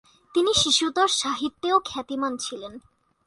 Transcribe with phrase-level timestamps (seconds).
[0.35, 2.73] তিনি শিশুতোষ সাহিত্যেও খ্যাতিমান ছিলেন।